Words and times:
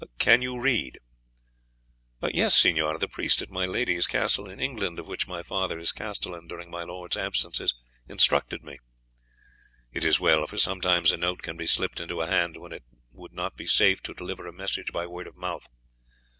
Can 0.17 0.41
you 0.41 0.59
read?" 0.59 0.97
"Yes, 2.23 2.57
signor; 2.57 2.97
the 2.97 3.07
priest 3.07 3.43
at 3.43 3.51
my 3.51 3.67
lady's 3.67 4.07
castle 4.07 4.49
in 4.49 4.59
England, 4.59 4.97
of 4.97 5.05
which 5.05 5.27
my 5.27 5.43
father 5.43 5.77
is 5.77 5.91
castellan 5.91 6.47
during 6.47 6.71
my 6.71 6.81
lord's 6.83 7.15
absences, 7.15 7.75
instructed 8.07 8.63
me." 8.63 8.79
"It 9.93 10.03
is 10.03 10.19
well; 10.19 10.47
for 10.47 10.57
sometimes 10.57 11.11
a 11.11 11.17
note 11.17 11.43
can 11.43 11.55
be 11.55 11.67
slipped 11.67 11.99
into 11.99 12.19
a 12.21 12.25
hand 12.25 12.57
when 12.57 12.71
it 12.73 12.83
would 13.11 13.33
not 13.33 13.55
be 13.55 13.67
safe 13.67 14.01
to 14.01 14.15
deliver 14.15 14.47
a 14.47 14.51
message 14.51 14.91
by 14.91 15.05
word 15.05 15.27
of 15.27 15.37
mouth. 15.37 15.67